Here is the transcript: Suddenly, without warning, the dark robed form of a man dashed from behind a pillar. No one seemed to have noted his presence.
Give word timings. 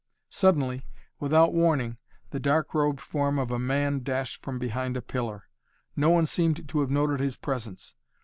Suddenly, 0.31 0.87
without 1.19 1.53
warning, 1.53 1.99
the 2.31 2.39
dark 2.39 2.73
robed 2.73 2.99
form 2.99 3.37
of 3.37 3.51
a 3.51 3.59
man 3.59 4.01
dashed 4.01 4.41
from 4.41 4.57
behind 4.57 4.97
a 4.97 4.99
pillar. 5.03 5.43
No 5.95 6.09
one 6.09 6.25
seemed 6.25 6.67
to 6.69 6.79
have 6.79 6.89
noted 6.89 7.19
his 7.19 7.37
presence. 7.37 7.93